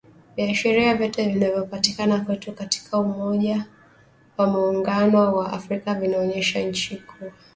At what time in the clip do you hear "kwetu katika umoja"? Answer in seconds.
2.19-3.65